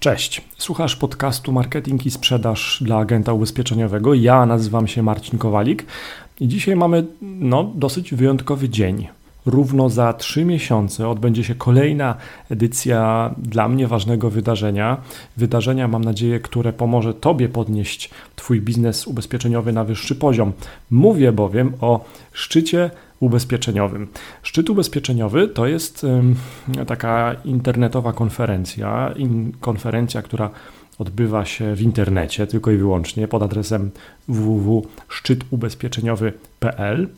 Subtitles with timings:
[0.00, 4.14] Cześć, słuchasz podcastu Marketing i Sprzedaż dla agenta ubezpieczeniowego.
[4.14, 5.86] Ja nazywam się Marcin Kowalik
[6.40, 9.08] i dzisiaj mamy no, dosyć wyjątkowy dzień.
[9.46, 12.14] Równo za trzy miesiące odbędzie się kolejna
[12.50, 14.96] edycja dla mnie ważnego wydarzenia.
[15.36, 20.52] Wydarzenia, mam nadzieję, które pomoże Tobie podnieść Twój biznes ubezpieczeniowy na wyższy poziom.
[20.90, 22.90] Mówię bowiem o szczycie
[23.20, 24.08] ubezpieczeniowym.
[24.42, 26.06] Szczyt ubezpieczeniowy to jest
[26.86, 29.14] taka internetowa konferencja,
[29.60, 30.50] konferencja, która
[30.98, 33.90] odbywa się w internecie tylko i wyłącznie pod adresem
[34.28, 37.08] www.szczytubezpieczeniowy.pl.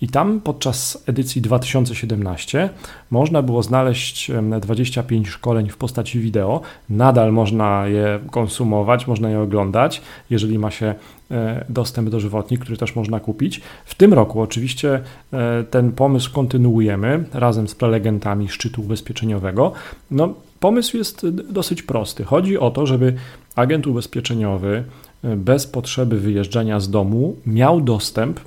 [0.00, 2.70] I tam podczas edycji 2017
[3.10, 4.30] można było znaleźć
[4.60, 6.60] 25 szkoleń w postaci wideo.
[6.90, 10.94] Nadal można je konsumować, można je oglądać, jeżeli ma się
[11.30, 13.60] e, dostęp do żywotni, który też można kupić.
[13.84, 15.00] W tym roku oczywiście
[15.32, 19.72] e, ten pomysł kontynuujemy razem z prelegentami szczytu ubezpieczeniowego.
[20.10, 22.24] No, pomysł jest dosyć prosty.
[22.24, 23.14] Chodzi o to, żeby
[23.56, 24.84] agent ubezpieczeniowy
[25.24, 28.40] e, bez potrzeby wyjeżdżania z domu miał dostęp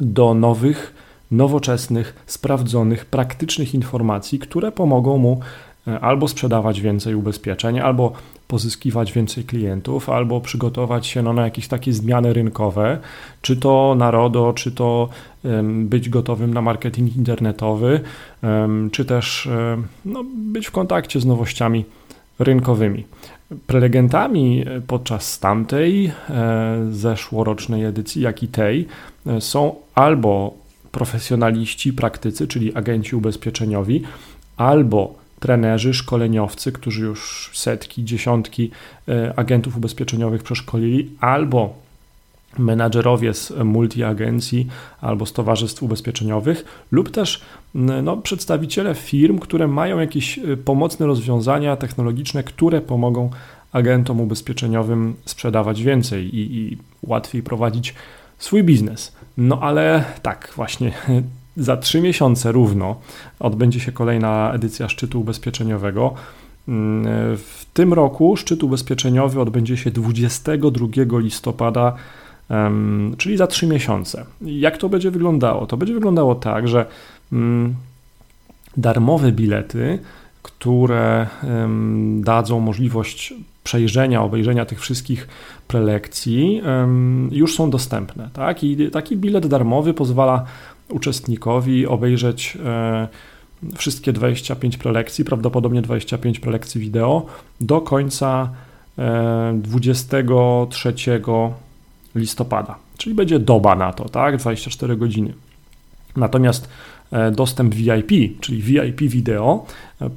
[0.00, 0.94] do nowych,
[1.30, 5.40] nowoczesnych, sprawdzonych, praktycznych informacji, które pomogą mu
[5.88, 8.12] e, albo sprzedawać więcej ubezpieczeń, albo
[8.48, 12.98] pozyskiwać więcej klientów, albo przygotować się no, na jakieś takie zmiany rynkowe,
[13.42, 15.08] czy to na RODO, czy to
[15.64, 18.00] być gotowym na marketing internetowy,
[18.92, 21.84] czy też um, no, być w kontakcie z nowościami
[22.40, 23.04] rynkowymi.
[23.66, 26.12] Prelegentami podczas tamtej e,
[26.90, 28.86] zeszłorocznej edycji, jak i tej
[29.26, 30.54] e, są albo
[30.92, 34.02] profesjonaliści, praktycy, czyli agenci ubezpieczeniowi,
[34.56, 38.70] albo trenerzy, szkoleniowcy, którzy już setki, dziesiątki
[39.08, 41.74] e, agentów ubezpieczeniowych przeszkolili, albo
[42.58, 44.66] menadżerowie z multiagencji
[45.00, 47.40] albo z towarzystw ubezpieczeniowych, lub też
[47.74, 53.30] no, przedstawiciele firm, które mają jakieś y, pomocne rozwiązania technologiczne, które pomogą
[53.72, 57.94] agentom ubezpieczeniowym sprzedawać więcej i, i łatwiej prowadzić
[58.38, 59.12] swój biznes.
[59.36, 60.92] No ale tak, właśnie
[61.56, 63.00] za trzy miesiące równo
[63.40, 66.14] odbędzie się kolejna edycja szczytu ubezpieczeniowego.
[66.68, 67.04] Mm,
[67.36, 71.94] w tym roku szczyt ubezpieczeniowy odbędzie się 22 listopada
[73.18, 74.24] czyli za trzy miesiące.
[74.40, 75.66] Jak to będzie wyglądało?
[75.66, 76.86] To będzie wyglądało tak, że
[77.32, 77.74] mm,
[78.76, 79.98] darmowe bilety,
[80.42, 81.26] które
[82.20, 83.34] dadzą możliwość
[83.64, 85.28] przejrzenia, obejrzenia tych wszystkich
[85.68, 86.62] prelekcji,
[87.30, 88.30] już są dostępne.
[88.32, 88.64] Tak?
[88.64, 90.44] I taki bilet darmowy pozwala
[90.88, 93.08] uczestnikowi obejrzeć e,
[93.76, 97.26] wszystkie 25 prelekcji, prawdopodobnie 25 prelekcji wideo
[97.60, 98.50] do końca
[99.54, 101.20] 23 e,
[102.14, 105.32] listopada, czyli będzie doba na to, tak, 24 godziny.
[106.16, 106.68] Natomiast
[107.12, 109.66] e, dostęp VIP, czyli VIP wideo,
[110.00, 110.10] e,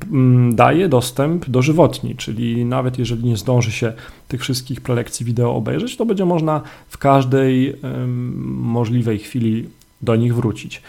[0.51, 3.93] daje dostęp do żywotni, czyli nawet jeżeli nie zdąży się
[4.27, 7.75] tych wszystkich prelekcji wideo obejrzeć, to będzie można w każdej
[8.45, 9.69] możliwej chwili
[10.01, 10.81] do nich wrócić.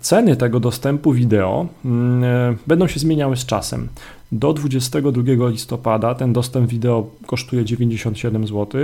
[0.00, 3.88] Ceny tego dostępu wideo e, będą się zmieniały z czasem.
[4.32, 8.80] Do 22 listopada ten dostęp wideo kosztuje 97 zł.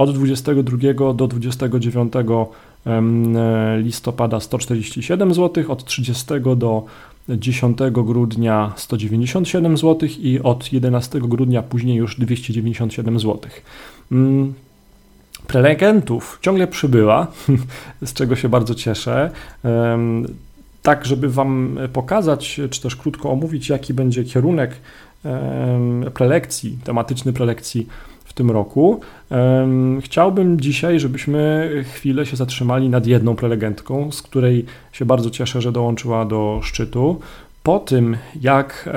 [0.00, 2.12] Od 22 do 29
[3.78, 6.24] listopada 147 zł, od 30
[6.56, 6.84] do
[7.28, 13.38] 10 grudnia 197 zł i od 11 grudnia później już 297 zł.
[14.12, 14.54] Mm,
[15.46, 17.26] prelegentów ciągle przybyła,
[18.02, 19.30] z czego się bardzo cieszę.
[20.82, 24.70] Tak, żeby Wam pokazać, czy też krótko omówić, jaki będzie kierunek
[26.14, 27.86] prelekcji, tematyczny prelekcji
[28.40, 29.00] tym roku.
[30.00, 35.72] Chciałbym dzisiaj, żebyśmy chwilę się zatrzymali nad jedną prelegentką, z której się bardzo cieszę, że
[35.72, 37.20] dołączyła do szczytu.
[37.62, 38.88] Po tym, jak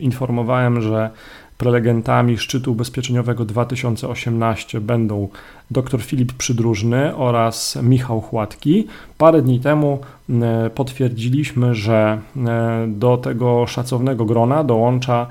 [0.00, 1.10] informowałem, że
[1.58, 5.28] prelegentami szczytu ubezpieczeniowego 2018 będą
[5.70, 8.86] dr Filip Przydróżny oraz Michał Chłatki.
[9.18, 9.98] Parę dni temu
[10.74, 12.18] potwierdziliśmy, że
[12.88, 15.26] do tego szacownego grona dołącza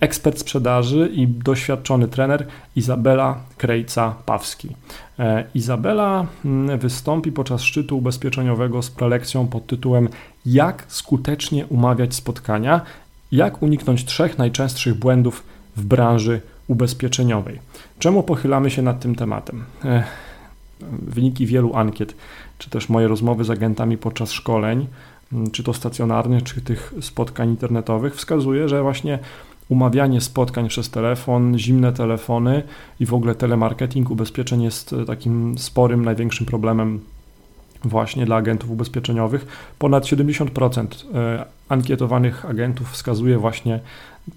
[0.00, 2.46] ekspert sprzedaży i doświadczony trener
[2.76, 4.68] Izabela Krejca-Pawski.
[5.18, 10.08] E, Izabela mm, wystąpi podczas szczytu ubezpieczeniowego z prelekcją pod tytułem
[10.46, 12.80] Jak skutecznie umawiać spotkania,
[13.32, 15.42] jak uniknąć trzech najczęstszych błędów
[15.76, 17.58] w branży ubezpieczeniowej.
[17.98, 19.64] Czemu pochylamy się nad tym tematem?
[19.84, 20.04] E,
[20.92, 22.14] wyniki wielu ankiet,
[22.58, 24.86] czy też moje rozmowy z agentami podczas szkoleń,
[25.52, 29.18] czy to stacjonarnych, czy tych spotkań internetowych, wskazuje, że właśnie
[29.68, 32.62] umawianie spotkań przez telefon, zimne telefony
[33.00, 37.00] i w ogóle telemarketing ubezpieczeń jest e, takim sporym, największym problemem
[37.84, 39.72] właśnie dla agentów ubezpieczeniowych.
[39.78, 43.80] Ponad 70% e, ankietowanych agentów wskazuje właśnie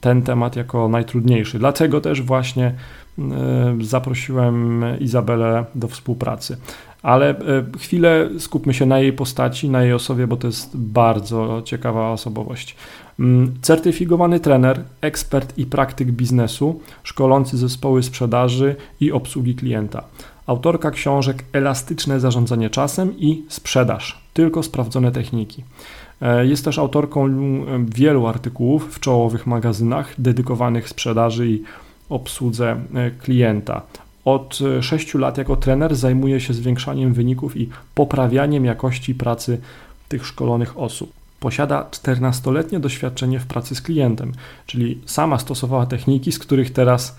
[0.02, 1.60] ten temat jako najtrudniejszy.
[1.60, 2.66] Dlatego też właśnie
[3.20, 6.58] e, zaprosiłem Izabelę do współpracy.
[7.04, 7.36] Ale
[7.80, 12.76] chwilę skupmy się na jej postaci, na jej osobie, bo to jest bardzo ciekawa osobowość.
[13.20, 20.04] Mm, certyfikowany trener, ekspert i praktyk biznesu, szkolący zespoły sprzedaży i obsługi klienta.
[20.48, 25.64] Autorka książek Elastyczne zarządzanie czasem i Sprzedaż, tylko sprawdzone techniki.
[26.22, 27.30] E, jest też autorką
[27.86, 31.64] wielu artykułów w czołowych magazynach dedykowanych sprzedaży i
[32.10, 33.82] obsłudze e, klienta.
[34.26, 39.62] Od 6 lat jako trener zajmuje się zwiększaniem wyników i poprawianiem jakości pracy
[40.10, 41.21] tych szkolonych osób.
[41.42, 44.32] Posiada 14-letnie doświadczenie w pracy z klientem,
[44.66, 47.18] czyli sama stosowała techniki, z których teraz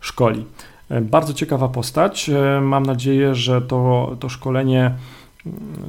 [0.00, 0.44] szkoli.
[0.90, 2.28] E, bardzo ciekawa postać.
[2.28, 4.94] E, mam nadzieję, że to, to szkolenie,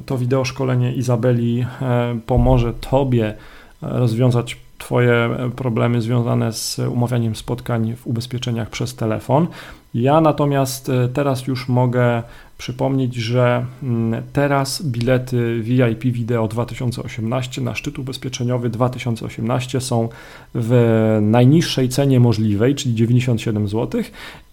[0.06, 3.34] to wideo szkolenie Izabeli e, pomoże Tobie
[3.82, 9.46] rozwiązać Twoje problemy związane z umawianiem spotkań w ubezpieczeniach przez telefon.
[9.94, 12.22] Ja natomiast teraz już mogę
[12.58, 20.08] przypomnieć, że mm, teraz bilety VIP Video 2018 na szczyt ubezpieczeniowy 2018 są
[20.54, 24.02] w najniższej cenie możliwej, czyli 97 zł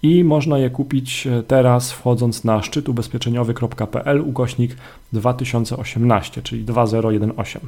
[0.04, 4.76] i można je kupić teraz wchodząc na szczytubezpieczeniowy.pl ukośnik
[5.14, 7.60] 2018, czyli 2018.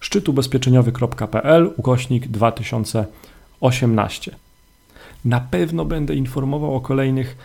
[0.00, 4.36] szczytubezpieczeniowy.pl ukośnik 2018.
[5.24, 7.36] Na pewno będę informował o kolejnych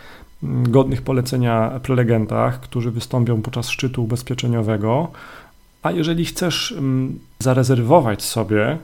[0.43, 5.11] godnych polecenia prelegentach, którzy wystąpią podczas szczytu ubezpieczeniowego.
[5.83, 8.77] A jeżeli chcesz mm, zarezerwować sobie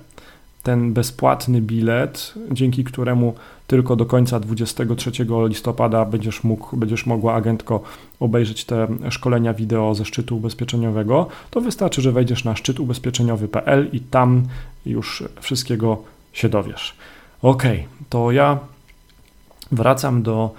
[0.64, 3.34] ten bezpłatny bilet, dzięki któremu
[3.68, 5.12] tylko do końca 23
[5.48, 7.82] listopada będziesz mógł, będziesz mogła agentko
[8.20, 14.44] obejrzeć te szkolenia wideo ze szczytu ubezpieczeniowego, to wystarczy, że wejdziesz na szczytubezpieczeniowy.pl i tam
[14.86, 16.04] już wszystkiego
[16.34, 16.96] się dowiesz.
[17.42, 17.64] Ok,
[18.10, 18.60] to ja
[19.72, 20.54] wracam do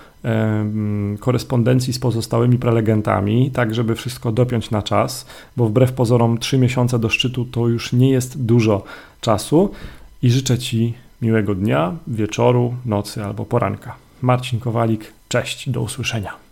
[1.21, 5.27] korespondencji z pozostałymi prelegentami, tak żeby wszystko dopiąć na czas,
[5.57, 8.85] bo wbrew pozorom 3 miesiące do szczytu to już nie jest dużo
[9.21, 9.71] czasu
[10.23, 13.97] i życzę Ci miłego dnia, wieczoru, nocy albo poranka.
[14.23, 16.50] Marcin Kowalik, cześć, do usłyszenia.